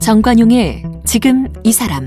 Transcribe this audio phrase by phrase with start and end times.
[0.00, 2.04] 정관용의 지금 이 사람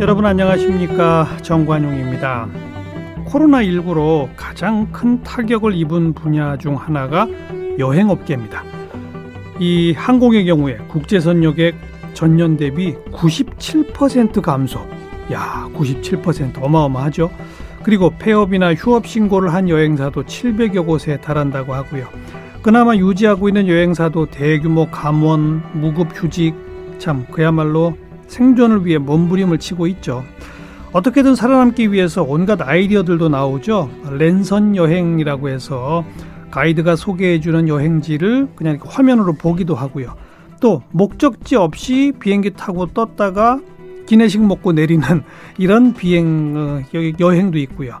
[0.00, 2.48] 여러분 안녕하십니까 정관용입니다.
[3.26, 7.26] 코로나19로 가장 큰 타격을 입은 분야 중 하나가
[7.78, 8.79] 여행업계입니다.
[9.60, 11.74] 이 항공의 경우에 국제선 여객
[12.14, 14.80] 전년 대비 97% 감소.
[15.32, 17.30] 야, 97% 어마어마하죠.
[17.82, 22.06] 그리고 폐업이나 휴업 신고를 한 여행사도 700여 곳에 달한다고 하고요.
[22.62, 26.54] 그나마 유지하고 있는 여행사도 대규모 감원, 무급 휴직,
[26.98, 30.24] 참 그야말로 생존을 위해 몸부림을 치고 있죠.
[30.92, 33.90] 어떻게든 살아남기 위해서 온갖 아이디어들도 나오죠.
[34.18, 36.02] 랜선 여행이라고 해서
[36.50, 40.14] 가이드가 소개해주는 여행지를 그냥 화면으로 보기도 하고요.
[40.60, 43.60] 또 목적지 없이 비행기 타고 떴다가
[44.06, 45.02] 기내식 먹고 내리는
[45.58, 46.80] 이런 비행 어,
[47.18, 47.98] 여행도 있고요.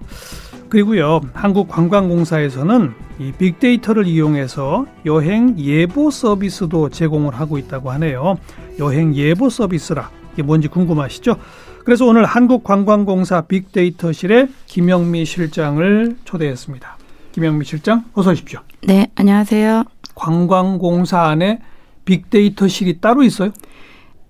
[0.68, 8.36] 그리고요, 한국관광공사에서는 이 빅데이터를 이용해서 여행 예보 서비스도 제공을 하고 있다고 하네요.
[8.78, 11.36] 여행 예보 서비스라 이게 뭔지 궁금하시죠?
[11.84, 16.99] 그래서 오늘 한국관광공사 빅데이터실에 김영미 실장을 초대했습니다.
[17.32, 18.60] 김영미 실장, 어서 오십시오.
[18.86, 19.84] 네, 안녕하세요.
[20.14, 21.60] 관광공사 안에
[22.04, 23.52] 빅데이터실이 따로 있어요?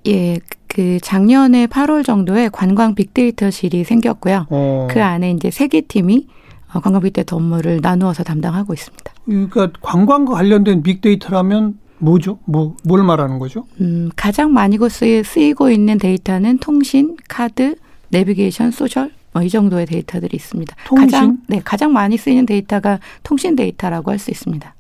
[0.07, 4.47] 예, 그 작년에 8월 정도에 관광 빅데이터실이 생겼고요.
[4.51, 4.89] 어.
[4.91, 6.27] 그 안에 이제 세 개 팀이
[6.75, 9.13] 어, 관광 빅데이터 업무를 나누어서 담당하고 있습니다.
[9.25, 12.39] 그러니까 관광과 관련된 빅데이터라면 뭐죠?
[12.45, 13.67] 뭐, 뭘 말하는 거죠?
[13.81, 17.75] 음, 가장 많이 쓰이, 쓰이고 있는 데이터는 통신, 카드,
[18.11, 20.75] 내비게이션, social, 뭐 이 정도의 데이터들이 있습니다.
[20.87, 21.07] 통신?
[21.07, 24.75] 가장, 네, 가장 많이 쓰이는 데이터가 통신 데이터라고 할 수 있습니다.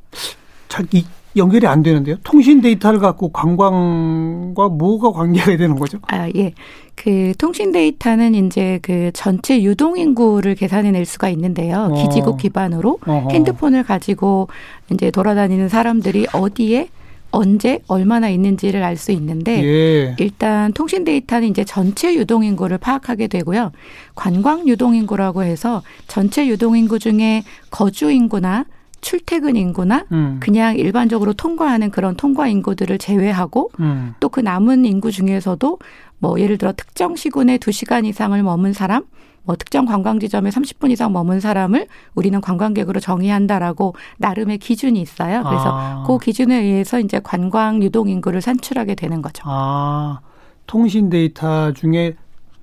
[0.69, 1.05] 잘 이,
[1.37, 2.17] 연결이 안 되는데요.
[2.25, 5.98] 통신 데이터를 갖고 관광과 뭐가 관계가 되는 거죠?
[6.09, 6.53] 아, 예.
[6.97, 11.89] 그 통신 데이터는 이제 그 전체 유동 인구를 계산해 낼 수가 있는데요.
[11.92, 11.95] 어.
[11.95, 13.29] 기지국 기반으로 어허.
[13.30, 14.48] 핸드폰을 가지고
[14.92, 16.89] 이제 돌아다니는 사람들이 어디에
[17.30, 20.17] 언제 얼마나 있는지를 알 수 있는데 예.
[20.18, 23.73] 일단 통신 데이터는 이제 전체 유동 인구를 파악하게 되고요.
[24.14, 28.67] 관광 유동 인구라고 해서 전체 유동 인구 중에 거주 인구나
[29.01, 30.36] 출퇴근 인구나 음.
[30.41, 34.14] 그냥 일반적으로 통과하는 그런 통과 인구들을 제외하고 음.
[34.20, 35.79] 또그 남은 인구 중에서도
[36.18, 39.05] 뭐 예를 들어 특정 시군에 두시간 이상을 머문 사람
[39.45, 45.42] 뭐 특정 관광 지점에 30분 이상 머문 사람을 우리는 관광객으로 정의한다라고 나름의 기준이 있어요.
[45.45, 46.05] 그래서 아.
[46.06, 49.42] 그 기준에 의해서 이제 관광 유동 인구를 산출하게 되는 거죠.
[49.46, 50.20] 아.
[50.67, 52.17] 통신 데이터 중에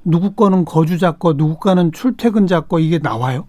[0.05, 3.47] 누구 거는 거주자 거, 누구 거는 출퇴근자 거 이게 나와요?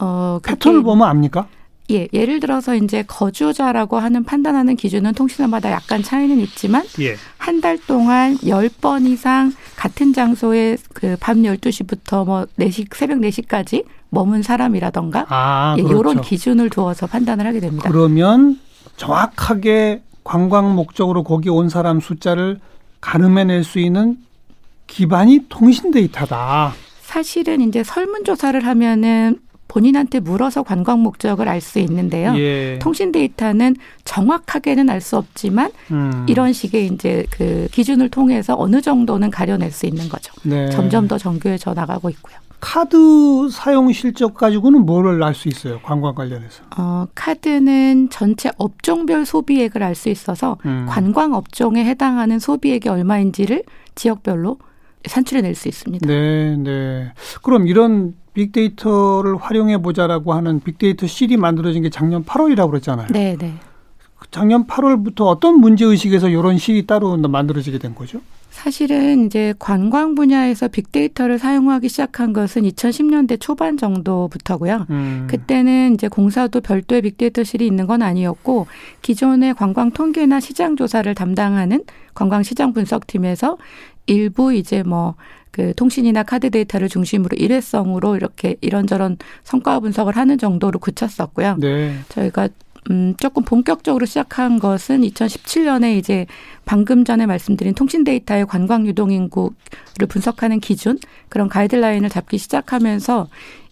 [0.00, 1.48] 어, 패턴을 보면 압니까?
[1.90, 7.16] 예, 예를 들어서 이제 거주자라고 하는 판단하는 기준은 통신사마다 약간 차이는 있지만 예.
[7.38, 15.26] 한달 동안 열 번 이상 같은 장소에 그밤 12시부터 뭐 4시 새벽 4시까지 머문 사람이라던가
[15.28, 16.00] 아, 예, 그렇죠.
[16.00, 17.88] 이런 기준을 두어서 판단을 하게 됩니다.
[17.90, 18.58] 그러면
[18.96, 22.60] 정확하게 관광 목적으로 거기 온 사람 숫자를
[23.00, 24.16] 가늠해낼 수 있는
[24.86, 26.72] 기반이 통신 데이터다.
[27.02, 29.38] 사실은 이제 설문조사를 하면은
[29.68, 32.34] 본인한테 물어서 관광 목적을 알 수 있는데요.
[32.36, 32.78] 예.
[32.80, 36.26] 통신 데이터는 정확하게는 알 수 없지만 음.
[36.28, 40.32] 이런 식의 이제 그 기준을 통해서 어느 정도는 가려낼 수 있는 거죠.
[40.42, 40.68] 네.
[40.70, 42.36] 점점 더 정교해져 나가고 있고요.
[42.60, 45.80] 카드 사용 실적 가지고는 뭐를 알 수 있어요?
[45.82, 46.62] 관광 관련해서?
[46.78, 50.86] 어, 카드는 전체 업종별 소비액을 알 수 있어서 음.
[50.88, 53.64] 관광 업종에 해당하는 소비액이 얼마인지를
[53.94, 54.58] 지역별로
[55.06, 56.06] 산출해 낼 수 있습니다.
[56.06, 57.12] 네, 네.
[57.42, 63.08] 그럼 이런 빅데이터를 활용해 보자라고 하는 빅데이터 실이 만들어진 게 작년 8월이라고 그랬잖아요.
[63.10, 63.54] 네, 네.
[64.30, 68.20] 작년 8월부터 어떤 문제 의식에서 이런 실이 따로 만들어지게 된 거죠?
[68.50, 74.86] 사실은 이제 관광 분야에서 빅데이터를 사용하기 시작한 것은 2010년대 초반 정도부터고요.
[74.90, 75.26] 음.
[75.28, 78.68] 그때는 이제 공사도 별도의 빅데이터실이 있는 건 아니었고
[79.02, 81.82] 기존의 관광 통계나 시장 조사를 담당하는
[82.14, 83.58] 관광 시장 분석팀에서
[84.06, 85.16] 일부 이제 뭐
[85.54, 91.58] 그 통신이나 카드 데이터를 중심으로 일회성으로 이렇게 이런저런 성과 분석을 하는 정도로 그쳤었고요.
[91.60, 91.96] 네.
[92.08, 92.48] 저희가
[92.90, 96.26] 음, 조금 본격적으로 시작한 것은 2017년에 이제
[96.64, 99.54] 방금 전에 말씀드린 통신 데이터의 관광 유동 인구를
[100.08, 100.98] 분석하는 기준
[101.28, 103.28] 그런 가이드라인을 잡기 시작하면서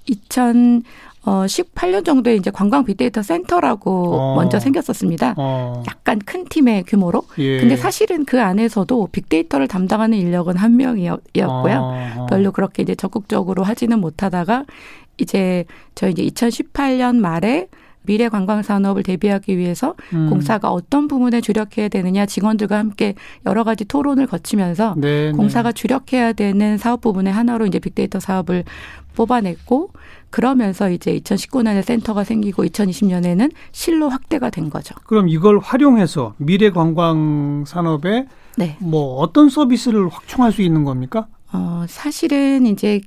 [0.06, 0.84] 2000
[1.24, 4.34] 어, 18년 정도에 이제 관광 빅데이터 센터라고 어.
[4.34, 5.34] 먼저 생겼었습니다.
[5.36, 5.82] 어.
[5.86, 7.22] 약간 큰 팀의 규모로.
[7.38, 7.60] 예.
[7.60, 11.78] 근데 사실은 그 안에서도 빅데이터를 담당하는 인력은 한 명이었고요.
[12.16, 12.26] 어.
[12.28, 14.64] 별로 그렇게 이제 적극적으로 하지는 못하다가
[15.18, 15.64] 이제
[15.94, 17.68] 저희 이제 2018년 말에
[18.04, 20.28] 미래 관광 산업을 대비하기 위해서 음.
[20.28, 23.14] 공사가 어떤 부분에 주력해야 되느냐 직원들과 함께
[23.46, 25.32] 여러 가지 토론을 거치면서 네, 네.
[25.32, 25.74] 공사가 네.
[25.74, 28.64] 주력해야 되는 사업 부분의 하나로 이제 빅데이터 사업을
[29.14, 29.90] 뽑아냈고
[30.30, 34.94] 그러면서 이제 2019년에 센터가 생기고 2020년에는 실로 확대가 된 거죠.
[35.04, 38.26] 그럼 이걸 활용해서 미래 관광 산업에
[38.56, 38.76] 네.
[38.80, 41.26] 뭐 어떤 서비스를 확충할 수 있는 겁니까?
[41.52, 43.00] 어, 사실은 이제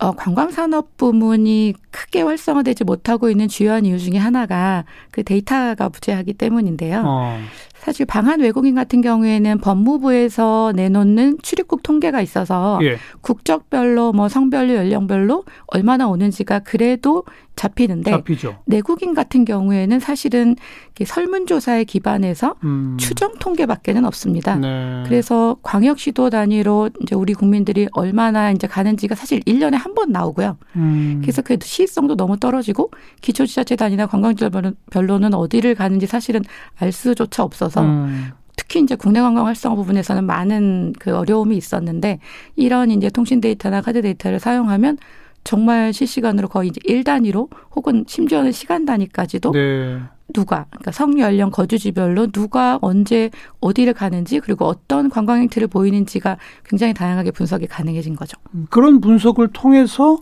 [0.00, 7.04] 어, 관광산업 부문이 크게 활성화되지 못하고 있는 주요한 이유 중에 하나가 그 데이터가 부재하기 때문인데요.
[7.06, 7.38] 어.
[7.82, 12.96] 사실 방한 외국인 같은 경우에는 법무부에서 내놓는 출입국 통계가 있어서 예.
[13.22, 17.24] 국적별로 뭐 성별로 연령별로 얼마나 오는지가 그래도
[17.54, 18.60] 잡히는데 잡히죠.
[18.64, 20.56] 내국인 같은 경우에는 사실은
[21.04, 22.96] 설문조사에 기반해서 음.
[22.98, 24.56] 추정 통계밖에는 없습니다.
[24.56, 25.02] 네.
[25.06, 30.56] 그래서 광역시도 단위로 이제 우리 국민들이 얼마나 이제 가는지가 사실 1년에 한 번 나오고요.
[30.76, 31.18] 음.
[31.20, 32.90] 그래서 그 시의성도 너무 떨어지고
[33.20, 36.40] 기초지자체 단위나 관광지별로는 어디를 가는지 사실은
[36.78, 38.32] 알 수조차 없어서 음.
[38.56, 42.18] 특히 이제 국내 관광 활성화 부분에서는 많은 그 어려움이 있었는데
[42.56, 44.98] 이런 이제 통신 데이터나 카드 데이터를 사용하면
[45.44, 49.98] 정말 실시간으로 거의 이제 일 단위로 혹은 심지어는 시간 단위까지도 네.
[50.32, 53.30] 누가 그러니까 성연령 거주지별로 누가 언제
[53.60, 58.38] 어디를 가는지 그리고 어떤 관광 행태를 보이는지가 굉장히 다양하게 분석이 가능해진 거죠.
[58.54, 60.18] 음, 그런 분석을 통해서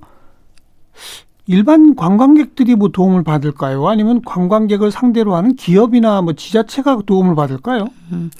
[1.50, 3.88] 일반 관광객들이 뭐 도움을 받을까요?
[3.88, 7.88] 아니면 관광객을 상대로 하는 기업이나 뭐 지자체가 도움을 받을까요?
[8.12, 8.30] 음,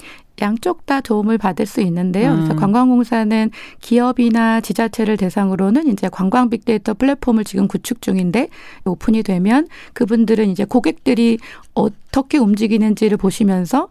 [0.41, 2.31] 양쪽 다 도움을 받을 수 있는데요.
[2.31, 2.35] 음.
[2.37, 8.47] 그래서 관광공사는 기업이나 지자체를 대상으로는 이제 관광 빅데이터 플랫폼을 지금 구축 중인데
[8.85, 11.37] 오픈이 되면 그분들은 이제 고객들이
[11.73, 13.89] 어떻게 움직이는지를 보시면서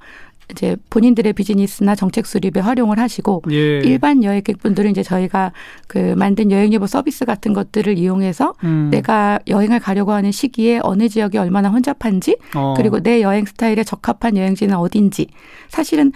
[0.50, 3.78] 이제 본인들의 비즈니스나 정책 수립에 활용을 하시고 예.
[3.80, 5.52] 일반 여행객분들은 이제 저희가
[5.86, 8.88] 그 만든 여행 예보 서비스 같은 것들을 이용해서 음.
[8.90, 12.74] 내가 여행을 가려고 하는 시기에 어느 지역이 얼마나 혼잡한지 어.
[12.76, 15.28] 그리고 내 여행 스타일에 적합한 여행지는 어딘지
[15.68, 16.12] 사실은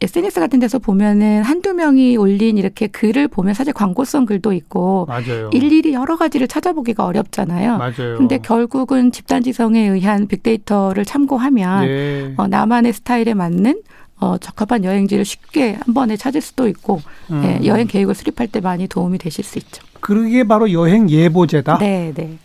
[0.00, 5.50] SNS 같은 데서 보면은 한두 명이 올린 이렇게 글을 보면 사실 광고성 글도 있고 맞아요.
[5.52, 7.78] 일일이 여러 가지를 찾아보기가 어렵잖아요.
[7.78, 8.16] 맞아요.
[8.18, 12.34] 근데 결국은 집단 지성에 의한 빅데이터를 참고하면 예.
[12.36, 13.82] 어, 나만의 스타일에 맞는 맞는
[14.20, 17.00] 어, 적합한 여행지를 쉽게 한 번에 찾을 수도 있고
[17.30, 17.42] 음.
[17.44, 19.82] 예, 여행 계획을 수립할 때 많이 도움이 되실 수 있죠.
[20.00, 21.78] 그게 바로 여행 예보제다.
[21.78, 22.38] 네, 네.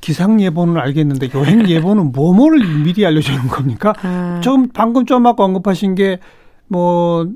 [0.00, 3.94] 기상 예보는 알겠는데 여행 예보는 뭐뭐를 미리 알려주는 겁니까?
[4.02, 4.40] 아.
[4.42, 6.18] 좀 방금 좀 아까 언급하신 게
[6.66, 7.28] 뭐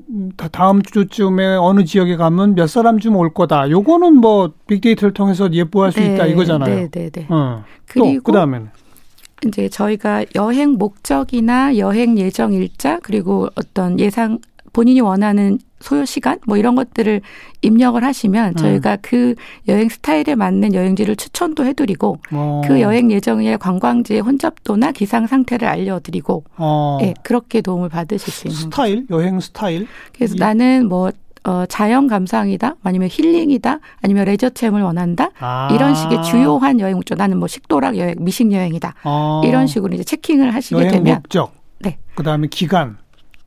[0.51, 3.69] 다음 주쯤에 어느 지역에 가면 몇 사람 좀올 거다.
[3.69, 6.75] 요거는 뭐 빅데이터를 통해서 예보할 수 네, 있다 이거잖아요.
[6.75, 7.27] 네, 네, 네.
[7.29, 7.63] 어.
[7.85, 8.69] 그리고 그다음에는
[9.47, 14.39] 이제 저희가 여행 목적이나 여행 예정 일자 그리고 어떤 예상
[14.73, 17.21] 본인이 원하는 소요 시간 뭐 이런 것들을
[17.61, 18.55] 입력을 하시면 음.
[18.55, 19.35] 저희가 그
[19.67, 22.61] 여행 스타일에 맞는 여행지를 추천도 해드리고 어.
[22.65, 26.97] 그 여행 예정의 관광지의 혼잡도나 기상 상태를 알려드리고 어.
[27.01, 29.21] 예, 그렇게 도움을 받으실 수 있는 스타일 거죠.
[29.21, 30.37] 여행 스타일 그래서 이.
[30.39, 31.11] 나는 뭐
[31.45, 35.69] 어, 자연 감상이다, 아니면 힐링이다, 아니면 레저 체험을 원한다, 아.
[35.71, 37.17] 이런 식의 주요한 여행 목적.
[37.17, 38.95] 나는 뭐 식도락 여행, 미식 여행이다.
[39.03, 39.41] 아.
[39.45, 42.97] 이런 식으로 이제 체킹을 하시게 여행 되면 목적, 네, 그 다음에 기간,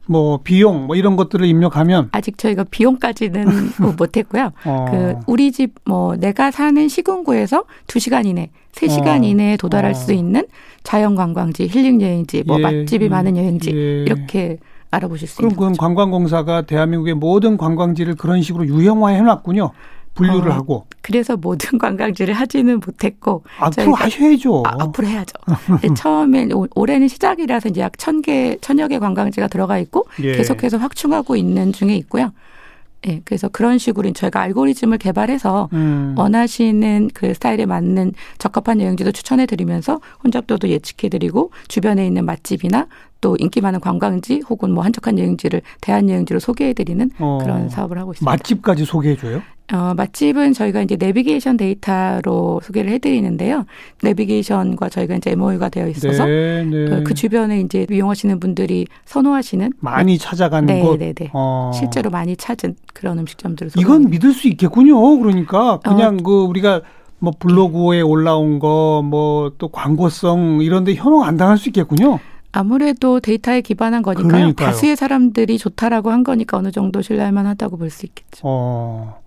[0.06, 3.46] 뭐 비용, 뭐 이런 것들을 입력하면 아직 저희가 비용까지는
[3.80, 4.50] 뭐 못했고요.
[4.64, 4.86] 어.
[4.90, 9.24] 그 우리 집 뭐 내가 사는 시군구에서 두 시간 이내, 세 시간 어.
[9.26, 9.94] 이내에 도달할 어.
[9.94, 10.44] 수 있는
[10.82, 12.62] 자연 관광지, 힐링 여행지, 뭐 예.
[12.62, 14.02] 맛집이 많은 여행지 예.
[14.02, 14.58] 이렇게
[14.92, 19.72] 알아보실 수 그럼 있는 그럼 관광공사가 대한민국의 모든 관광지를 그런 식으로 유형화해 놨군요.
[20.14, 20.86] 분류를 어, 하고.
[21.00, 23.42] 그래서 모든 관광지를 하지는 못했고.
[23.58, 24.62] 앞으로 하셔야죠.
[24.66, 25.32] 아, 앞으로 해야죠.
[25.96, 30.32] 처음에 올해는 시작이라서 이제 약 천 개, 천여 개 관광지가 들어가 있고 예.
[30.36, 32.30] 계속해서 확충하고 있는 중에 있고요.
[33.08, 36.14] 예, 그래서 그런 식으로 저희가 알고리즘을 개발해서 음.
[36.16, 42.86] 원하시는 그 스타일에 맞는 적합한 여행지도 추천해 드리면서 혼잡도도 예측해 드리고 주변에 있는 맛집이나
[43.22, 47.38] 또 인기 많은 관광지 혹은 뭐 한적한 여행지를 대한 여행지로 소개해 드리는 어.
[47.40, 48.30] 그런 사업을 하고 있습니다.
[48.30, 49.40] 맛집까지 소개해 줘요?
[49.72, 53.64] 어, 맛집은 저희가 이제 내비게이션 데이터로 소개를 해드리는데요.
[54.02, 56.84] 내비게이션과 저희가 이제 MOU가 되어 있어서 네, 네.
[56.90, 61.30] 그, 그, 주변에 이제 이용하시는 분들이 선호하시는 많이 찾아가는 네, 곳, 네, 네.
[61.32, 61.70] 어.
[61.72, 65.00] 실제로 많이 찾은 그런 음식점들을 이건 믿을 수 있겠군요.
[65.20, 66.22] 그러니까 그냥 어.
[66.22, 66.82] 그 우리가
[67.20, 72.18] 뭐 블로그에 올라온 거 뭐 또 광고성 이런데 현혹 안 당할 수 있겠군요.
[72.52, 74.28] 아무래도 데이터에 기반한 거니까요.
[74.28, 74.66] 그러니까요.
[74.68, 78.40] 다수의 사람들이 좋다라고 한 거니까 어느 정도 신뢰할 만하다고 볼 수 있겠죠.
[78.42, 79.20] 어.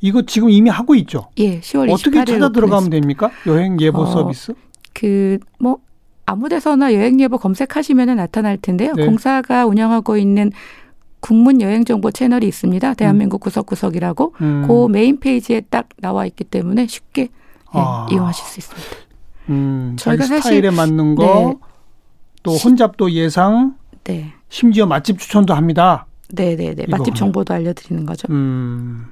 [0.00, 1.28] 이거 지금 이미 하고 있죠?
[1.38, 3.30] 예, 10월 28일 어떻게 찾아 들어가면 됩니까?
[3.46, 4.54] 여행 예보 어, 서비스?
[4.94, 5.78] 그 뭐
[6.24, 8.92] 아무 데서나 여행 예보 검색하시면 나타날 텐데요.
[8.94, 9.04] 네.
[9.06, 10.52] 공사가 운영하고 있는
[11.20, 12.94] 국문 여행 정보 채널이 있습니다.
[12.94, 13.44] 대한민국 음.
[13.44, 14.64] 구석구석이라고 음.
[14.68, 17.28] 그 메인 페이지에 딱 나와 있기 때문에 쉽게 예,
[17.72, 18.06] 아.
[18.10, 18.88] 이용하실 수 있습니다.
[19.50, 21.67] 음, 저희가 스타일에 맞는 거, 네.
[22.42, 24.32] 또 혼잡도 예상, 네.
[24.48, 26.06] 심지어 맛집 추천도 합니다.
[26.34, 26.86] 네네네.
[26.88, 28.26] 맛집 정보도 알려드리는 거죠.
[28.30, 29.06] 음.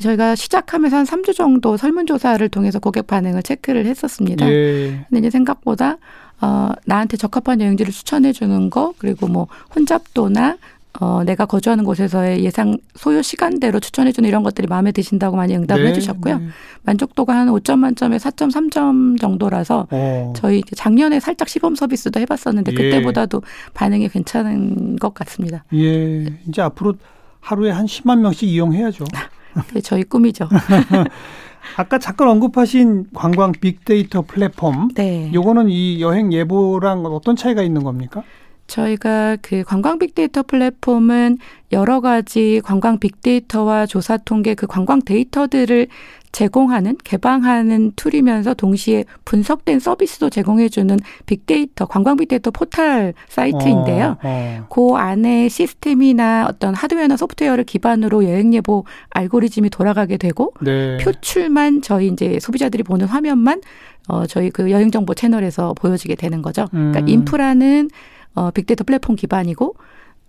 [0.00, 4.48] 저희가 시작하면서 한 3주 정도 설문조사를 통해서 고객 반응을 체크를 했었습니다.
[4.48, 5.06] 예.
[5.08, 5.96] 근데 이제 생각보다
[6.40, 10.58] 어, 나한테 적합한 여행지를 추천해 주는 거, 그리고 뭐 혼잡도나
[11.00, 15.90] 어, 내가 거주하는 곳에서의 예상 소요 시간대로 추천해주는 이런 것들이 마음에 드신다고 많이 응답을 네,
[15.90, 16.38] 해주셨고요.
[16.38, 16.46] 네.
[16.82, 20.32] 만족도가 한 5점 만점에 4.3점 정도라서 어.
[20.36, 22.76] 저희 작년에 살짝 시범 서비스도 해봤었는데 예.
[22.76, 23.42] 그때보다도
[23.74, 25.64] 반응이 괜찮은 것 같습니다.
[25.74, 26.94] 예, 이제 앞으로
[27.40, 29.04] 하루에 한 10만 명씩 이용해야죠.
[29.74, 30.48] 네, 저희 꿈이죠.
[31.76, 34.88] 아까 잠깐 언급하신 관광 빅데이터 플랫폼.
[34.94, 35.30] 네.
[35.34, 38.22] 요거는 이 여행 예보랑 어떤 차이가 있는 겁니까?
[38.66, 41.38] 저희가 그 관광 빅데이터 플랫폼은
[41.72, 45.88] 여러 가지 관광 빅데이터와 조사 통계 그 관광 데이터들을
[46.36, 54.18] 제공하는 개방하는 툴이면서 동시에 분석된 서비스도 제공해주는 빅데이터 관광 빅데이터 포탈 사이트인데요.
[54.22, 54.66] 어, 어.
[54.68, 60.98] 그 안에 시스템이나 어떤 하드웨어나 소프트웨어를 기반으로 여행 예보 알고리즘이 돌아가게 되고 네.
[60.98, 63.62] 표출만 저희 이제 소비자들이 보는 화면만
[64.08, 66.66] 어 저희 그 여행 정보 채널에서 보여지게 되는 거죠.
[66.70, 67.08] 그러니까 음.
[67.08, 67.88] 인프라는
[68.36, 69.74] 어, 빅데이터 플랫폼 기반이고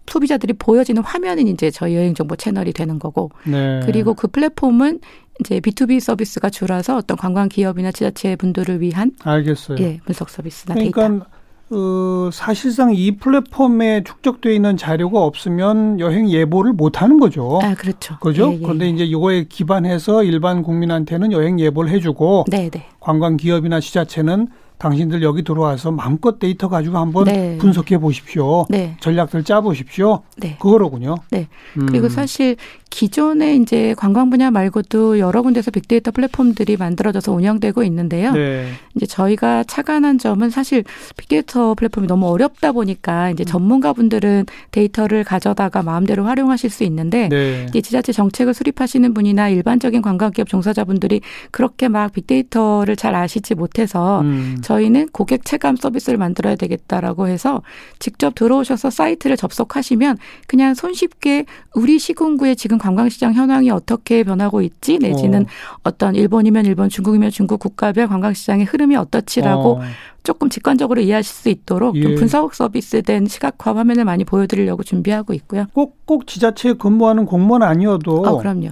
[0.07, 3.81] 소비자들이 보여지는 화면은 이제 저희 여행 정보 채널이 되는 거고 네.
[3.85, 5.01] 그리고 그 플랫폼은
[5.39, 9.77] 이제 B2B 서비스가 줄어서 어떤 관광 기업이나 지자체 분들을 위한 알겠어요.
[9.81, 11.25] 예, 분석 서비스나 그러니까 데이터.
[11.69, 17.59] 어, 사실상 이 플랫폼에 축적되어 있는 자료가 없으면 여행 예보를 못 하는 거죠.
[17.61, 18.17] 아, 그렇죠.
[18.19, 18.51] 그죠?
[18.53, 18.59] 예, 예.
[18.61, 22.85] 그런데 이제 이거에 기반해서 일반 국민한테는 여행 예보를 해주고 네, 네.
[23.01, 24.47] 관광 기업이나 지자체는
[24.77, 27.57] 당신들 여기 들어와서 마음껏 데이터 가지고 한번 네.
[27.57, 28.65] 분석해 보십시오.
[28.69, 28.95] 네.
[28.99, 30.21] 전략들 짜 보십시오.
[30.37, 30.57] 네.
[30.59, 31.15] 그거로군요.
[31.31, 31.47] 네.
[31.77, 31.87] 음.
[31.87, 32.55] 그리고 사실
[32.89, 38.31] 기존에 이제 관광 분야 말고도 여러 군데서 빅데이터 플랫폼들이 만들어져서 운영되고 있는데요.
[38.31, 38.67] 네.
[38.95, 40.83] 이제 저희가 착안한 점은 사실
[41.17, 43.45] 빅데이터 플랫폼이 너무 어렵다 보니까 이제 음.
[43.45, 47.65] 전문가분들은 데이터를 가져다가 마음대로 활용하실 수 있는데 네.
[47.69, 54.21] 이제 지자체 정책을 수립하시는 분이나 일반적인 관광 기업 종사자분들이 그렇게 막 빅데이터를 잘 아시지 못해서
[54.21, 54.57] 음.
[54.67, 57.61] 저희는 고객 체감 서비스를 만들어야 되겠다라고 해서
[57.99, 61.45] 직접 들어오셔서 사이트를 접속하시면 그냥 손쉽게
[61.75, 65.45] 우리 시군구에 지금 지금 관광시장 현황이 어떻게 변하고 있지 내지는
[65.83, 65.91] 어.
[65.91, 69.81] 떤 일본이면 일본, 중국이면 중국 국가별 관광시장의 흐름이 어떻지라고 어.
[70.23, 72.01] 조금 직관적으로 이해하실 수 있도록 예.
[72.01, 75.67] 좀 분석 서비스된 시각화 화면을 많이 보여드리려고 준비하고 있고요.
[75.73, 78.23] 꼭 꼭 지자체에 근무하는 공무원 아니어도.
[78.25, 78.69] 어, 그럼요.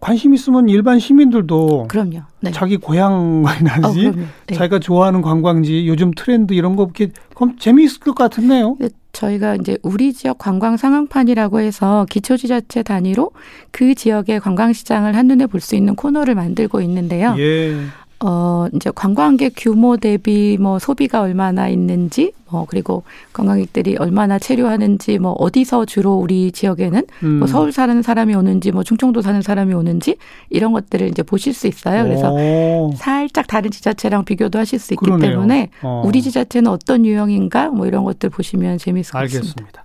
[0.00, 2.20] 관심 있으면 일반 시민들도 그럼요.
[2.40, 2.50] 네.
[2.50, 4.12] 자기 고향이나지 어,
[4.46, 4.54] 네.
[4.54, 8.76] 자기가 좋아하는 관광지 요즘 트렌드 이런 거 이렇게 그럼 재미있을 것 같은데요.
[8.80, 13.30] 네, 저희가 이제 우리 지역 관광 상황판이라고 해서 기초지자체 단위로
[13.70, 17.34] 그 지역의 관광 시장을 한눈에 볼 수 있는 코너를 만들고 있는데요.
[17.38, 17.76] 예.
[18.24, 23.02] 어, 이제 관광객 규모 대비 뭐 소비가 얼마나 있는지, 뭐, 그리고
[23.32, 27.38] 관광객들이 얼마나 체류하는지, 뭐, 어디서 주로 우리 지역에는 뭐 음.
[27.38, 30.16] 뭐 서울 사는 사람이 오는지, 뭐, 충청도 사는 사람이 오는지,
[30.50, 32.04] 이런 것들을 이제 보실 수 있어요.
[32.04, 32.92] 그래서 오.
[32.96, 35.30] 살짝 다른 지자체랑 비교도 하실 수 있기 그러네요.
[35.30, 36.02] 때문에 어.
[36.04, 39.38] 우리 지자체는 어떤 유형인가, 뭐, 이런 것들 보시면 재미있을 것 같습니다.
[39.46, 39.84] 알겠습니다.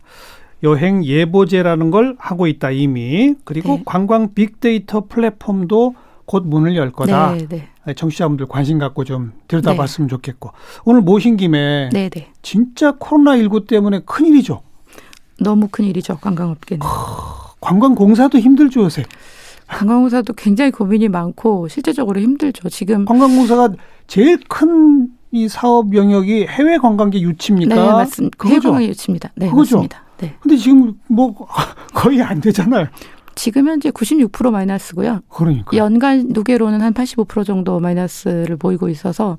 [0.64, 3.36] 여행 예보제라는 걸 하고 있다, 이미.
[3.46, 3.84] 그리고 네.
[3.86, 5.96] 관광 빅데이터 플랫폼도
[6.28, 7.32] 곧 문을 열 거다.
[7.32, 7.68] 네, 네.
[7.86, 7.94] 네.
[7.96, 10.12] 청취자분들 관심 갖고 좀 들여다봤으면 네.
[10.12, 10.52] 좋겠고
[10.86, 12.32] 오늘 모신 김에 네, 네.
[12.44, 14.62] 진짜 코로나 19 때문에 큰 일이죠.
[15.40, 16.86] 너무 큰 일이죠 관광업계는.
[17.62, 19.04] 관광공사도 힘들죠 요새.
[19.68, 22.70] 관광공사도 굉장히 고민이 많고 실제적으로 힘들죠.
[22.70, 23.70] 지금 관광공사가
[24.06, 27.76] 제일 큰 이 사업 영역이 해외 관광객 유치입니까?
[27.76, 28.48] 네, 맞습니다.
[28.48, 29.32] 해외 관광 유치입니다.
[29.36, 29.78] 네, 그거죠?
[29.78, 30.04] 맞습니다.
[30.20, 30.36] 네.
[30.40, 31.34] 근데 지금 뭐
[31.94, 32.88] 거의 안 되잖아요.
[33.38, 35.22] 지금 현재 96% 마이너스고요.
[35.30, 39.38] 그러니까 연간 누계로는 한 85% 정도 마이너스를 보이고 있어서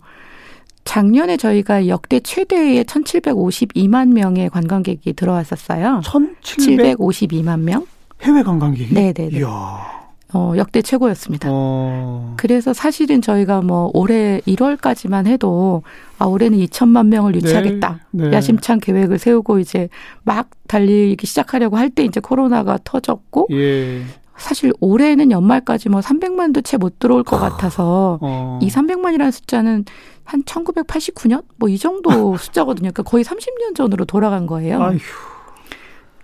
[0.84, 6.00] 작년에 저희가 역대 최대의 1,752만 명의 관광객이 들어왔었어요.
[6.04, 7.86] 1,752만 명?
[8.22, 8.94] 해외 관광객이?
[8.94, 9.30] 네네.
[9.34, 9.97] 이야.
[10.34, 11.48] 어, 역대 최고였습니다.
[11.50, 12.34] 어.
[12.36, 15.82] 그래서 사실은 저희가 뭐 올해 1월까지만 해도
[16.18, 18.00] 아, 올해는 2천만 명을 유치하겠다.
[18.10, 18.36] 네, 네.
[18.36, 19.88] 야심찬 계획을 세우고 이제
[20.24, 24.02] 막 달리기 시작하려고 할 때 이제 코로나가 터졌고 예.
[24.36, 28.58] 사실 올해는 연말까지 뭐 300만도 채 못 들어올 것 같아서 어.
[28.62, 29.84] 이 300만이라는 숫자는
[30.24, 32.90] 한 1989년 뭐 이 정도 숫자거든요.
[32.92, 34.82] 그러니까 거의 30년 전으로 돌아간 거예요.
[34.82, 34.98] 아휴.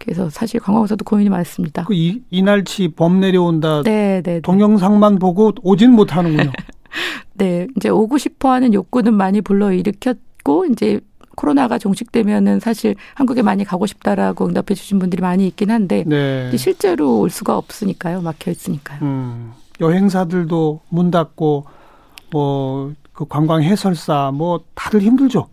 [0.04, 1.84] 그래서 사실 관광사도 고민이 많습니다.
[1.84, 3.82] 그 이, 이날치 범 내려온다.
[3.82, 4.40] 네, 네, 네.
[4.40, 6.52] 동영상만 보고 오진 못하는군요.
[7.34, 11.00] 네, 이제 오고 싶어하는 욕구는 많이 불러 일으켰고 이제
[11.36, 16.56] 코로나가 종식되면은 사실 한국에 많이 가고 싶다라고 응답해 주신 분들이 많이 있긴 한데 네.
[16.56, 19.00] 실제로 올 수가 없으니까요, 막혀 있으니까요.
[19.02, 21.66] 음, 여행사들도 문 닫고
[22.30, 25.46] 뭐 그 관광 해설사 뭐 다들 힘들죠.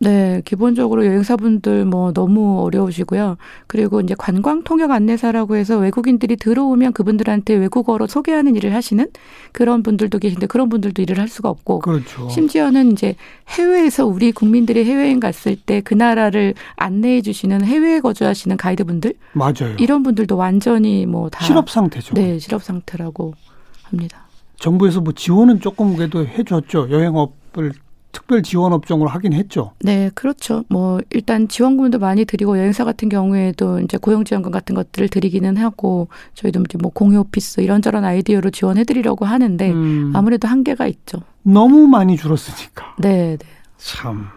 [0.00, 3.36] 네, 기본적으로 여행사분들 뭐 너무 어려우시고요.
[3.66, 9.06] 그리고 이제 관광 통역 안내사라고 해서 외국인들이 들어오면 그분들한테 외국어로 소개하는 일을 하시는
[9.52, 11.78] 그런 분들도 계신데 그런 분들도 일을 할 수가 없고.
[11.80, 12.28] 그렇죠.
[12.28, 13.14] 심지어는 이제
[13.48, 19.14] 해외에서 우리 국민들이 해외여행 갔을 때 그 나라를 안내해 주시는 해외에 거주하시는 가이드분들.
[19.32, 19.76] 맞아요.
[19.78, 21.44] 이런 분들도 완전히 뭐 다.
[21.44, 22.14] 실업 상태죠.
[22.14, 23.34] 네, 실업 상태라고
[23.82, 24.26] 합니다.
[24.58, 26.88] 정부에서 뭐 지원은 조금 그래도 해줬죠.
[26.90, 27.72] 여행업을
[28.14, 29.72] 특별 지원 업종으로 하긴 했죠.
[29.80, 30.64] 네, 그렇죠.
[30.70, 36.08] 뭐 일단 지원금도 많이 드리고 여행사 같은 경우에도 이제 고용 지원금 같은 것들을 드리기는 하고
[36.34, 40.12] 저희도 이제 뭐 공유 오피스 이런저런 아이디어로 지원해 드리려고 하는데 음.
[40.14, 41.18] 아무래도 한계가 있죠.
[41.42, 42.94] 너무 많이 줄었으니까.
[42.98, 43.46] 네, 네.
[43.76, 44.28] 참.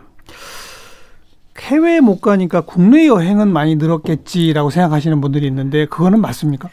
[1.59, 6.69] 해외 못 가니까 국내 여행은 많이 늘었겠지라고 생각하시는 분들이 있는데 그거는 맞습니까?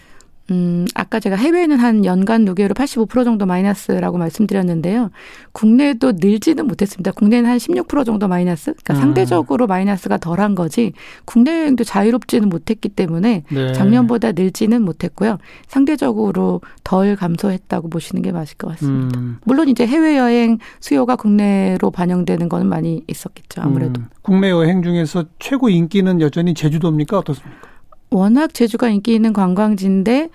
[0.50, 5.10] 음, 아까 제가 해외에는 한 연간 누계로 85% 정도 마이너스라고 말씀드렸는데요.
[5.52, 7.12] 국내도 늘지는 못했습니다.
[7.12, 8.74] 국내는 한 16% 정도 마이너스?
[8.74, 9.00] 그러니까 음.
[9.00, 10.92] 상대적으로 마이너스가 덜한 거지
[11.24, 13.72] 국내 여행도 자유롭지는 못했기 때문에 네.
[13.72, 15.38] 작년보다 늘지는 못했고요.
[15.66, 19.18] 상대적으로 덜 감소했다고 보시는 게 맞을 것 같습니다.
[19.18, 19.38] 음.
[19.44, 23.62] 물론 이제 해외여행 수요가 국내로 반영되는 거는 많이 있었겠죠.
[23.62, 24.00] 아무래도.
[24.00, 24.08] 음.
[24.20, 27.18] 국내 여행 중에서 최고 인기는 여전히 제주도입니까?
[27.18, 27.73] 어떻습니까?
[28.14, 30.30] 워낙 제주가 인기 있는 관광지인데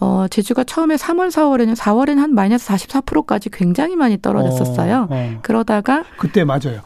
[0.00, 5.06] 어, 제주가 처음에 3월, 4월에는 4월에는 한 마이너스 44%까지 굉장히 많이 떨어졌었어요.
[5.10, 5.38] 어, 어.
[5.42, 6.80] 그러다가 그때 맞아요.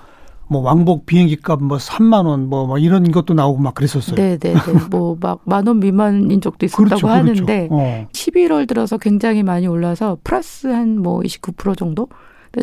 [0.48, 4.14] 뭐 왕복 비행기 값뭐 3만 원뭐 뭐 이런 것도 나오고 막 그랬었어요.
[4.14, 4.72] 네, 네, 네.
[4.90, 7.08] 뭐 막 만 원 미만인 적도 있었다고 그렇죠, 그렇죠.
[7.08, 8.06] 하는데 어.
[8.12, 12.08] 11월 들어서 굉장히 많이 올라서 플러스 한 뭐 29% 정도.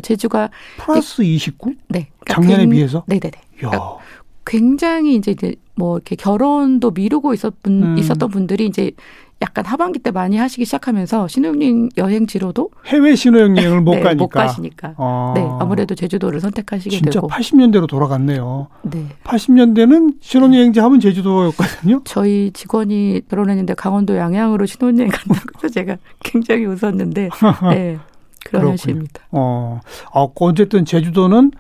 [0.02, 1.74] 제주가 플러스 29?
[1.90, 2.10] 네.
[2.26, 3.04] 그러니까 작년에 비해서?
[3.06, 3.40] 네, 네, 네.
[3.58, 3.98] 그러니까
[4.46, 5.36] 굉장히 이제
[5.76, 7.98] 뭐 이렇게 결혼도 미루고 있었 분, 음.
[7.98, 8.92] 있었던 분들이 이제
[9.42, 14.96] 약간 하반기 때 많이 하시기 시작하면서 신혼여행 여행지로도 해외 신혼여행을 못 네, 가니까 못 가시니까
[14.98, 15.34] 아.
[15.36, 18.68] 네 아무래도 제주도를 선택하시게 진짜 되고 진짜 80년대로 돌아갔네요.
[18.84, 22.02] 네 80년대는 신혼여행지 하면 제주도였거든요.
[22.06, 27.30] 저희 직원이 결혼했는데 강원도 양양으로 신혼여행 간다고 해서 제가 굉장히 웃었는데
[27.72, 28.00] 네
[28.46, 29.24] 그런 현실입니다.
[29.32, 29.82] 어,
[30.14, 31.52] 어 어쨌든 제주도는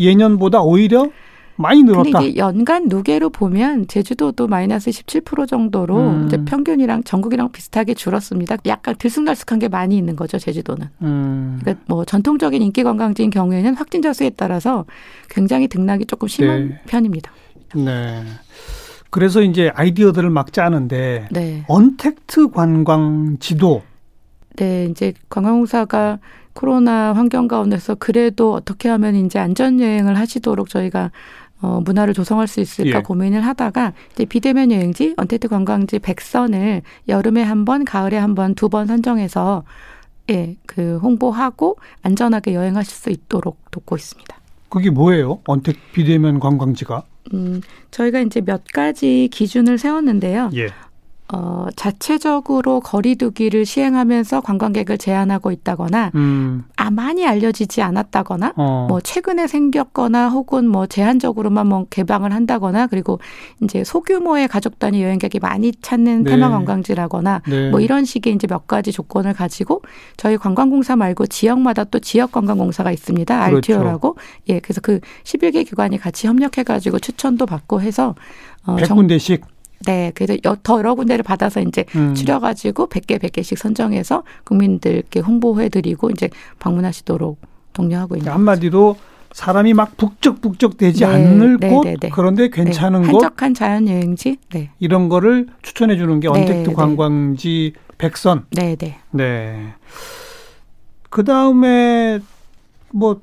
[0.00, 1.10] 예년보다 오히려
[1.56, 2.02] 많이 늘었다.
[2.02, 6.26] 근데 이게 연간 누계로 보면 제주도도 마이너스 17% 정도로 음.
[6.26, 8.56] 이제 평균이랑 전국이랑 비슷하게 줄었습니다.
[8.66, 10.88] 약간 들쑥날쑥한 게 많이 있는 거죠, 제주도는.
[11.02, 11.58] 음.
[11.60, 14.84] 그러니까 뭐 전통적인 인기 관광지인 경우에는 확진자 수에 따라서
[15.28, 16.80] 굉장히 등락이 조금 심한 네.
[16.86, 17.30] 편입니다.
[17.74, 18.22] 네.
[19.10, 21.64] 그래서 이제 아이디어들을 막 짜는데 네.
[21.68, 23.82] 언택트 관광 지도
[24.56, 26.18] 네, 이제 관광공사가
[26.52, 31.10] 코로나 환경 가운데서 그래도 어떻게 하면 이제 안전 여행을 하시도록 저희가
[31.60, 33.02] 어, 문화를 조성할 수 있을까 예.
[33.02, 38.68] 고민을 하다가 이제 비대면 여행지, 언택트 관광지 백선을 여름에 한 번, 가을에 한 번, 두
[38.68, 39.64] 번 선정해서
[40.30, 44.36] 예, 그 홍보하고 안전하게 여행하실 수 있도록 돕고 있습니다.
[44.68, 45.40] 그게 뭐예요?
[45.46, 47.02] 언택 비대면 관광지가?
[47.32, 50.50] 음, 저희가 이제 몇 가지 기준을 세웠는데요.
[50.56, 50.68] 예.
[51.32, 56.64] 어, 자체적으로 거리두기를 시행하면서 관광객을 제한하고 있다거나, 음.
[56.76, 58.86] 아, 많이 알려지지 않았다거나, 어.
[58.90, 63.20] 뭐, 최근에 생겼거나, 혹은 뭐, 제한적으로만 뭐, 개방을 한다거나, 그리고
[63.62, 66.30] 이제 소규모의 가족 단위 여행객이 많이 찾는 네.
[66.30, 67.70] 테마 관광지라거나, 네.
[67.70, 69.80] 뭐, 이런 식의 이제 몇 가지 조건을 가지고,
[70.18, 73.48] 저희 관광공사 말고 지역마다 또 지역 관광공사가 있습니다.
[73.48, 73.72] 그렇죠.
[73.72, 74.16] RTO라고.
[74.50, 78.14] 예, 그래서 그 11개 기관이 같이 협력해가지고 추천도 받고 해서,
[78.66, 79.53] 어, 100군데씩?
[79.86, 82.14] 네, 그래서 더 여러 군데를 받아서 이제 음.
[82.14, 87.38] 추려가지고 100개, 100개씩 선정해서 국민들께 홍보해드리고 이제 방문하시도록
[87.72, 88.96] 독려하고 있는 한마디로
[89.32, 92.08] 사람이 막 북적북적 되지 네, 않을 네, 곳 네, 네.
[92.08, 94.70] 그런데 괜찮은 네, 곳 한적한 자연 여행지 네.
[94.78, 98.46] 이런 거를 추천해 주는 게 언택트 네, 관광지 백선.
[98.52, 98.96] 네, 네.
[99.10, 99.74] 네.
[101.10, 102.20] 그 다음에
[102.92, 103.20] 뭐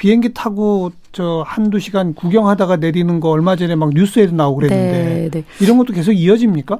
[0.00, 5.28] 비행기 타고 저 한두 시간 구경하다가 내리는 거 얼마 전에 막 뉴스에도 나오고 그랬는데 네,
[5.30, 5.44] 네.
[5.60, 6.78] 이런 것도 계속 이어집니까?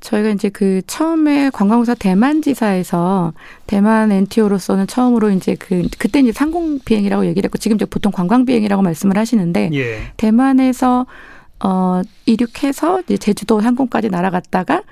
[0.00, 3.32] 저희가 이제 그 처음에 관광공사 대만 지사에서
[3.66, 8.44] 대만 NTO로서는 처음으로 이제 그 그때 이제 상공 비행이라고 얘기를 했고 지금 이제 보통 관광
[8.44, 10.12] 비행이라고 말씀을 하시는데 예.
[10.18, 11.06] 대만에서
[11.64, 14.82] 어 이륙해서 이제 제주도 상공까지 날아갔다가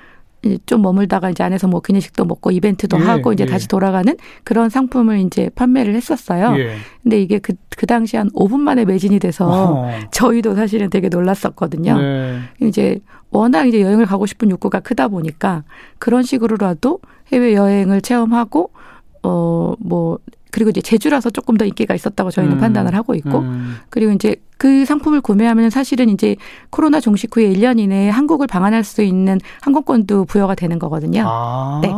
[0.67, 3.47] 좀 머물다가 이제 안에서 뭐 기내식도 먹고 이벤트도 예, 하고 이제 예.
[3.47, 6.57] 다시 돌아가는 그런 상품을 이제 판매를 했었어요.
[6.59, 6.77] 예.
[7.03, 9.91] 근데 이게 그, 그 당시 한 5분 만에 매진이 돼서 어.
[10.11, 11.99] 저희도 사실은 되게 놀랐었거든요.
[11.99, 12.39] 네.
[12.63, 15.65] 이제 워낙 이제 여행을 가고 싶은 욕구가 크다 보니까
[15.99, 17.01] 그런 식으로라도
[17.33, 18.71] 해외 여행을 체험하고
[19.23, 20.19] 어뭐
[20.57, 22.61] 그리고 이제 제주라서 조금 더 인기가 있었다고 저희는 음.
[22.61, 23.77] 판단을 하고 있고 음.
[23.91, 26.35] 그리고 이제 그 상품을 구매하면 사실은 이제
[26.71, 31.25] 코로나 종식 후에 1년 이내에 한국을 방한할 수 있는 항공권도 부여가 되는 거거든요.
[31.27, 31.81] 아.
[31.83, 31.91] 네.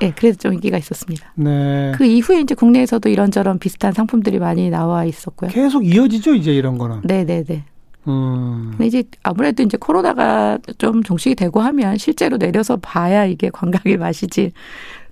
[0.00, 0.12] 네.
[0.16, 1.32] 그래서 좀 인기가 있었습니다.
[1.36, 1.92] 네.
[1.94, 5.50] 그 이후에 이제 국내에서도 이런저런 비슷한 상품들이 많이 나와 있었고요.
[5.52, 7.02] 계속 이어지죠, 이제 이런 거는.
[7.04, 7.62] 네, 네, 네.
[8.08, 8.70] 음.
[8.72, 14.50] 근데 이제 아무래도 이제 코로나가 좀 종식이 되고 하면 실제로 내려서 봐야 이게 관광의 맛이지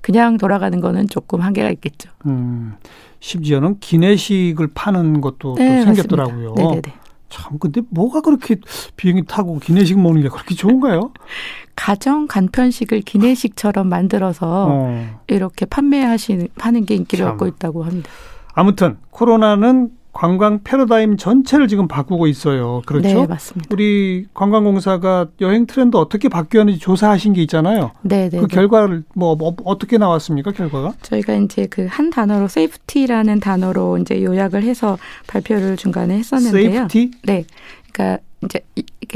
[0.01, 2.11] 그냥 돌아가는 거는 조금 한계가 있겠죠.
[2.27, 2.75] 음.
[3.21, 6.55] 심지어는 기내식을 파는 것도 네, 생겼더라고요.
[6.55, 6.83] 네네네.
[7.29, 8.57] 참 근데 뭐가 그렇게
[8.97, 11.13] 비행기 타고 기내식 먹는 게 그렇게 좋은가요?
[11.77, 15.19] 가정 간편식을 기내식처럼 만들어서 어.
[15.27, 17.33] 이렇게 판매하시는 하는 게 인기를 참.
[17.35, 18.11] 얻고 있다고 합니다.
[18.55, 22.83] 아무튼 코로나는 관광 패러다임 전체를 지금 바꾸고 있어요.
[22.87, 23.09] 그렇죠?
[23.09, 23.69] 네, 맞습니다.
[23.73, 27.93] 우리 관광공사가 여행 트렌드 어떻게 바뀌었는지 조사하신 게 있잖아요.
[28.03, 28.39] 네, 네.
[28.41, 28.55] 그 네.
[28.55, 30.51] 결과를 뭐, 뭐 어떻게 나왔습니까?
[30.51, 30.95] 결과가?
[31.03, 36.89] 저희가 이제 그 한 단어로 safety라는 단어로 이제 요약을 해서 발표를 중간에 했었는데요.
[36.89, 37.11] Safety?
[37.25, 37.45] 네.
[37.93, 38.61] 그러니까 이제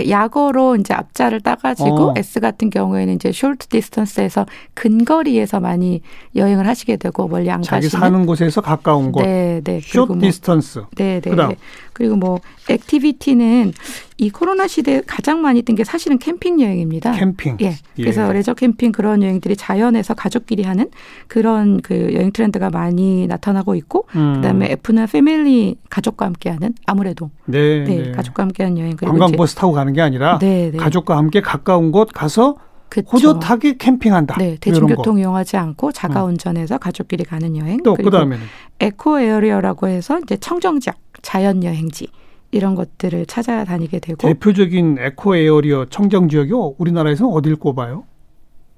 [0.08, 2.14] 약어로 이제 앞자를 따가지고 어.
[2.16, 6.00] S 같은 경우에는 이제 short distance에서 근거리에서 많이
[6.34, 9.22] 여행을 하시게 되고 멀리 안 자기 가시는 사는 곳에서 가까운 곳.
[9.22, 9.80] 네, 네.
[9.80, 10.84] short 뭐 distance.
[10.96, 11.30] 네, 네.
[11.30, 11.54] 그다음.
[11.92, 13.72] 그리고 뭐 activity는
[14.18, 17.12] 이 코로나 시대에 가장 많이 뜬 게 사실은 캠핑 여행입니다.
[17.12, 17.56] 캠핑.
[17.62, 17.74] 예.
[17.96, 18.32] 그래서 예.
[18.34, 20.90] 레저 캠핑 그런 여행들이 자연에서 가족끼리 하는
[21.28, 24.34] 그런 그 여행 트렌드가 많이 나타나고 있고 음.
[24.36, 28.12] 그다음에 F는 family 가족과 함께 하는 아무래도 네, 네, 네.
[28.12, 30.76] 가족과 함께 하는 여행 그리고 관광버스 타고 가는 게 아니라 네, 네.
[30.78, 32.56] 가족과 함께 가까운 곳 가서
[32.92, 33.08] 그쵸.
[33.10, 34.36] 호젓하게 캠핑한다.
[34.36, 36.78] 네, 대중교통 이용하지 않고 자가 운전해서 음.
[36.78, 37.82] 가족끼리 가는 여행.
[37.82, 38.44] 또 그다음에는
[38.80, 42.08] eco area라고 해서 이제 청정 지역 자연 여행지
[42.50, 48.04] 이런 것들을 찾아다니게 되고 대표적인 eco area 청정 지역이 우리나라에서 어딜 꼽아요?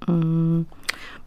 [0.09, 0.66] 음.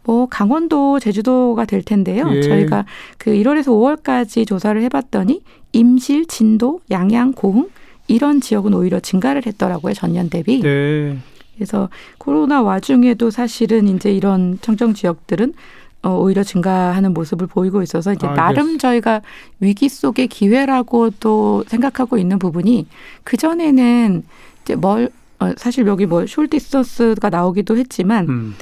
[0.04, 2.26] 뭐 강원도, 제주도가 될 텐데요.
[2.32, 2.40] 예.
[2.40, 2.86] 저희가
[3.18, 7.68] 그 1월에서 5월까지 조사를 해봤더니 임실, 진도, 양양, 고흥
[8.06, 10.62] 이런 지역은 오히려 증가를 했더라고요 전년 대비.
[10.62, 11.18] 네.
[11.58, 15.54] 그래서 코로나 와중에도 사실은 이제 이런 청정 지역들은
[16.02, 18.78] 어, 오히려 증가하는 모습을 보이고 있어서 이제 아, 나름 yes.
[18.78, 19.20] 저희가
[19.58, 22.86] 위기 속의 기회라고도 생각하고 있는 부분이
[23.24, 24.22] 그 전에는
[24.62, 28.54] 이제 뭘 어, 사실 여기 뭐 숄디스턴스가 나오기도 했지만 음.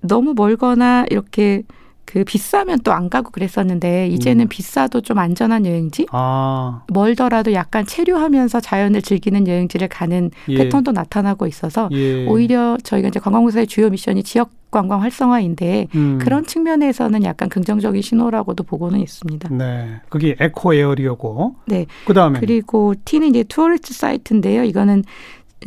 [0.00, 1.62] 너무 멀거나 이렇게
[2.04, 4.48] 그 비싸면 또 안 가고 그랬었는데 이제는 음.
[4.48, 6.82] 비싸도 좀 안전한 여행지 아.
[6.92, 10.56] 멀더라도 약간 체류하면서 자연을 즐기는 여행지를 가는 예.
[10.58, 12.26] 패턴도 나타나고 있어서 예.
[12.26, 16.18] 오히려 저희가 이제 관광공사의 주요 미션이 지역 관광 활성화인데 음.
[16.18, 19.50] 그런 측면에서는 약간 긍정적인 신호라고도 보고는 있습니다.
[19.50, 21.56] 네, 그게 eco area고.
[21.66, 21.86] 네.
[22.06, 24.64] 그 다음에 그리고 T는 이제 tourist site인데요.
[24.64, 25.04] 이거는 예,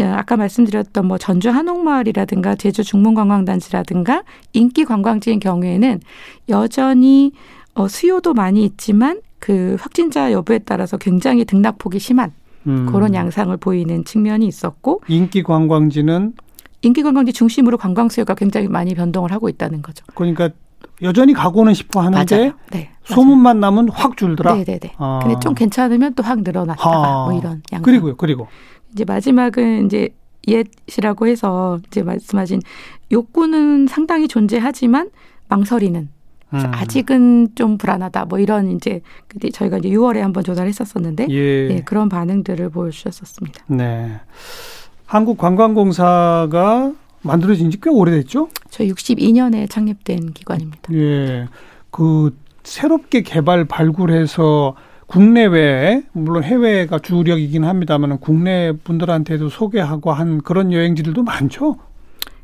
[0.03, 6.01] 아까 말씀드렸던 뭐 전주 한옥마을이라든가 제주 중문관광단지라든가 인기 관광지인 경우에는
[6.49, 7.31] 여전히
[7.73, 12.31] 어, 수요도 많이 있지만 그 확진자 여부에 따라서 굉장히 등락폭이 심한
[12.67, 12.87] 음.
[12.91, 16.33] 그런 양상을 보이는 측면이 있었고 인기 관광지는
[16.81, 20.05] 인기 관광지 중심으로 관광 수요가 굉장히 많이 변동을 하고 있다는 거죠.
[20.15, 20.49] 그러니까
[21.01, 24.53] 여전히 가고는 싶어 하는데 네, 소문만 나면 확 줄더라.
[24.53, 24.79] 네네네.
[24.79, 24.93] 네.
[24.97, 25.19] 아.
[25.21, 27.25] 근데 좀 괜찮으면 또 확 늘어났다가 아.
[27.25, 27.81] 뭐 이런 양상.
[27.83, 28.15] 그리고요.
[28.17, 28.47] 그리고
[28.95, 30.09] 이제 마지막은 이제
[30.47, 32.61] 옛이라고 해서 이제 말씀하신
[33.11, 35.09] 욕구는 상당히 존재하지만
[35.49, 36.09] 망설이는
[36.53, 36.59] 음.
[36.73, 41.67] 아직은 좀 불안하다 뭐 이런 이제 그때 저희가 이제 6월에 한번 조사를 했었었는데 예.
[41.67, 43.65] 네, 그런 반응들을 보여주셨었습니다.
[43.67, 44.19] 네.
[45.07, 48.49] 한국관광공사가 만들어진 지 꽤 오래됐죠?
[48.69, 50.93] 저 62년에 창립된 기관입니다.
[50.93, 51.47] 예.
[51.91, 54.75] 그 새롭게 개발 발굴해서
[55.07, 61.77] 국내외에 물론 해외가 주력이긴 합니다만 국내 분들한테도 소개하고 한 그런 여행지들도 많죠.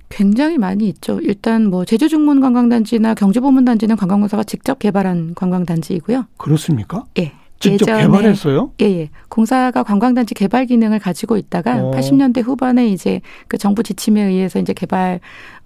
[0.09, 1.19] 굉장히 많이 있죠.
[1.21, 6.25] 일단 뭐 제주 중문 관광단지나 경주보문단지는 관광공사가 직접 개발한 관광단지이고요.
[6.37, 7.05] 그렇습니까?
[7.17, 7.31] 예.
[7.61, 8.71] 직접 예전에, 개발했어요?
[8.81, 9.09] 예, 예.
[9.29, 11.91] 공사가 관광단지 개발 기능을 가지고 있다가 어.
[11.91, 15.19] 80년대 후반에 이제 그 정부 지침에 의해서 이제 개발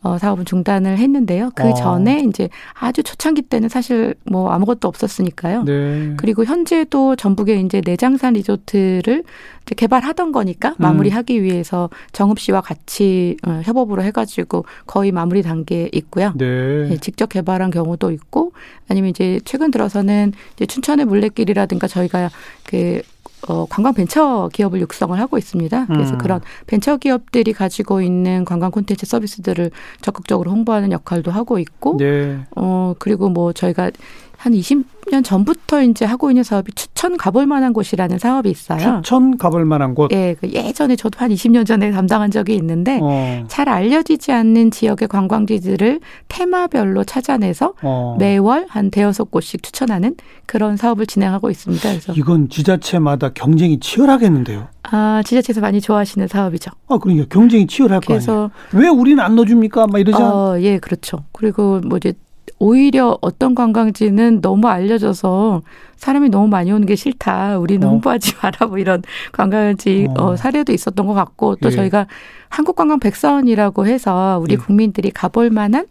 [0.06, 1.50] 어, 사업은 중단을 했는데요.
[1.56, 1.74] 그 어.
[1.74, 5.64] 전에 이제 아주 초창기 때는 사실 뭐 아무것도 없었으니까요.
[5.64, 6.14] 네.
[6.18, 9.24] 그리고 현재도 전북에 이제 내장산 리조트를
[9.64, 10.76] 이제 개발하던 거니까 음.
[10.78, 16.34] 마무리하기 위해서 정읍 씨와 같이 어, 협업으로 해가지고 거의 마무리 단계에 있고요.
[16.36, 16.88] 네.
[16.88, 18.52] 네, 직접 개발한 경우도 있고
[18.88, 22.30] 아니면 이제 최근 들어서는 이제 춘천의 물레길이라든가 저희가
[22.64, 23.02] 그
[23.48, 25.86] 어, 관광 벤처 기업을 육성을 하고 있습니다.
[25.88, 26.18] 그래서 음.
[26.18, 32.40] 그런 벤처 기업들이 가지고 있는 관광 콘텐츠 서비스들을 적극적으로 홍보하는 역할도 하고 있고, 네.
[32.56, 33.92] 어, 그리고 뭐 저희가
[34.38, 39.02] 한 20, 10년 전부터 이제 하고 있는 사업이 추천 가볼 만한 곳이라는 사업이 있어요.
[39.02, 40.12] 추천 가볼 만한 곳.
[40.12, 43.44] 예, 그 예전에 저도 한 20년 전에 담당한 적이 있는데 어.
[43.48, 48.16] 잘 알려지지 않는 지역의 관광지들을 테마별로 찾아내서 어.
[48.20, 50.16] 매월 한 대여섯 곳씩 추천하는
[50.46, 51.90] 그런 사업을 진행하고 있습니다.
[51.90, 54.68] 그래서 이건 지자체마다 경쟁이 치열하겠는데요.
[54.84, 56.72] 아, 지자체에서 많이 좋아하시는 사업이죠.
[56.88, 58.52] 아, 그러니까 경쟁이 치열할 그래서 거 아니에요.
[58.74, 59.88] 왜 우리는 안 넣어줍니까?
[59.88, 60.32] 막 이러지 않...
[60.32, 61.24] 어, 예, 그렇죠.
[61.32, 62.14] 그리고 뭐 이제
[62.58, 65.62] 오히려 어떤 관광지는 너무 알려져서
[65.98, 67.58] 사람이 너무 많이 오는 게 싫다.
[67.60, 67.92] 우리는 어.
[67.92, 68.68] 홍보하지 마라.
[68.68, 70.24] 뭐 이런 관광지 어.
[70.24, 71.76] 어, 사례도 있었던 것 같고 또 예.
[71.76, 72.08] 저희가
[72.50, 74.58] 한국관광 백선이라고 해서 우리 예.
[74.58, 75.86] 국민들이 가볼 만한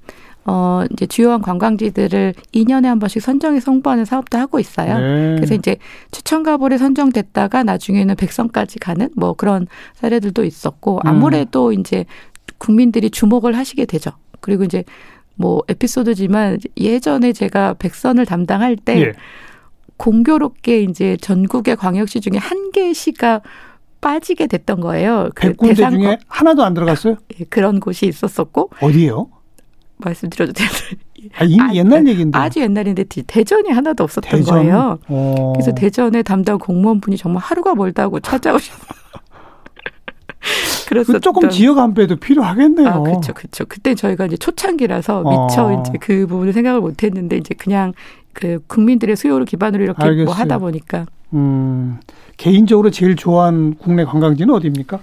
[0.47, 4.99] 어, 이제 주요한 관광지들을 2년에 한 번씩 선정해서 홍보하는 사업도 하고 있어요.
[4.99, 5.37] 네.
[5.37, 5.77] 그래서 이제
[6.11, 11.09] 추천 가볼에 선정됐다가 나중에는 백선까지 가는 뭐 그런 사례들도 있었고 음.
[11.09, 11.81] 아무래도 음.
[11.81, 12.05] 이제
[12.59, 14.11] 국민들이 주목을 하시게 되죠.
[14.41, 14.85] 그리고 이제
[15.37, 19.13] 뭐 에피소드지만 예전에 제가 백선을 담당할 때 예.
[19.97, 23.41] 공교롭게 이제 전국의 광역시 중에 한 개시가
[24.01, 25.31] 빠지게 됐던 거예요.
[25.35, 27.17] 그 군데 중에 하나도 안 들어갔어요?
[27.41, 29.29] 예, 그런 곳이 있었었고 어디요?
[29.97, 30.73] 말씀드려도 되나요?
[31.37, 32.39] 아, 이미 아, 옛날 얘기인데.
[32.39, 34.55] 아주 옛날인데 대전이 하나도 없었던 대전?
[34.55, 34.99] 거예요.
[35.09, 35.15] 오.
[35.15, 35.53] 어.
[35.55, 38.79] 그래서 대전에 담당 공무원분이 정말 하루가 멀다고 찾아오셔서
[41.03, 42.89] 그랬었 조금 지역 안배도 필요하겠네요.
[42.89, 43.65] 아, 그렇죠, 그렇죠.
[43.67, 45.81] 그때 저희가 이제 초창기라서 미처 어.
[45.81, 47.93] 이제 그 부분을 생각을 못했는데 이제 그냥
[48.33, 50.25] 그 국민들의 수요를 기반으로 이렇게 뭐 알겠어요.
[50.25, 51.07] 뭐 하다 보니까.
[51.33, 51.99] 음,
[52.37, 55.01] 개인적으로 제일 좋아하는 국내 관광지는 어디입니까?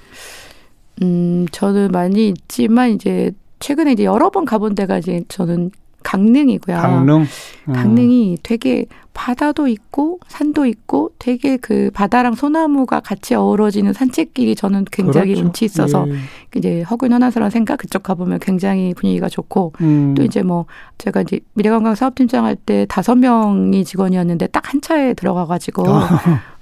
[1.01, 5.71] 음, 저는 많이 있지만 이제 최근에 이제 여러 번 가본 데가 이제 저는
[6.03, 6.77] 강릉이고요.
[6.77, 7.21] 강릉.
[7.69, 7.73] 음.
[7.73, 15.33] 강릉이 되게 바다도 있고 산도 있고 되게 그 바다랑 소나무가 같이 어우러지는 산책길이 저는 굉장히
[15.33, 15.45] 그렇죠.
[15.45, 16.13] 운치 있어서 예.
[16.57, 20.15] 이제 허구인 허나스라는 생각 그쪽 가보면 굉장히 분위기가 좋고 음.
[20.15, 20.65] 또 이제 뭐
[20.97, 25.83] 제가 이제 미래관광 사업팀장 할 때 다섯 명이 직원이었는데 딱 한 차에 들어가가지고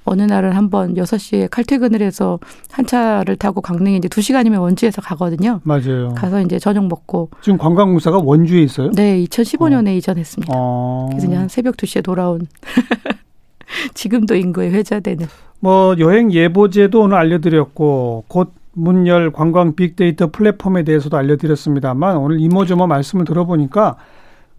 [0.05, 2.39] 어느 날은 한번 여섯 시에 칼퇴근을 해서
[2.71, 5.59] 한 차를 타고 강릉에 이제 두시간이면 원주에서 가거든요.
[5.63, 6.13] 맞아요.
[6.15, 7.29] 가서 이제 저녁 먹고.
[7.41, 8.89] 지금 관광공사가 원주에 있어요?
[8.91, 9.91] 네, 2015년에 어.
[9.91, 10.53] 이전했습니다.
[10.55, 11.07] 어.
[11.11, 12.47] 그래서 이제 한 새벽 2시에 돌아온
[13.93, 15.27] 지금도 인구에 회자되는.
[15.59, 23.25] 뭐 여행 예보제도 오늘 알려드렸고 곧 문열 관광 빅데이터 플랫폼에 대해서도 알려드렸습니다만 오늘 이모저모 말씀을
[23.25, 23.97] 들어보니까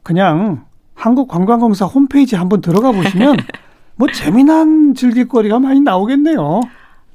[0.02, 3.36] 그냥 한국관광공사 홈페이지 한번 들어가 보시면
[4.00, 6.62] 뭐 재미난 즐길거리가 많이 나오겠네요.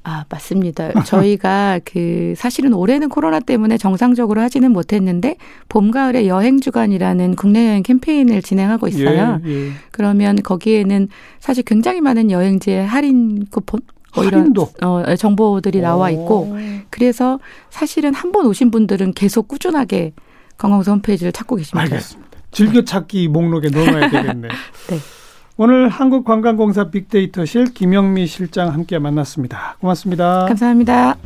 [0.04, 0.92] 아, 맞습니다.
[1.02, 5.34] 저희가 그 사실은 올해는 코로나 때문에 정상적으로 하지는 못했는데
[5.68, 9.40] 봄 가을에 여행 주간이라는 국내 여행 캠페인을 진행하고 있어요.
[9.44, 9.70] 예, 예.
[9.90, 11.08] 그러면 거기에는
[11.40, 13.80] 사실 굉장히 많은 여행지의 할인 쿠폰
[14.14, 16.56] 뭐 이런 어, 정보들이 나와 있고
[16.90, 20.12] 그래서 사실은 한 번 오신 분들은 계속 꾸준하게
[20.56, 21.82] 관광소 홈페이지를 찾고 계십니다.
[21.82, 22.30] 알겠습니다.
[22.52, 24.48] 즐겨찾기 목록에 넣어놔야 되겠네.
[24.88, 24.98] 네.
[25.58, 29.76] 오늘 한국관광공사 빅데이터실 김영미 실장 함께 만났습니다.
[29.80, 30.44] 고맙습니다.
[30.46, 31.16] 감사합니다.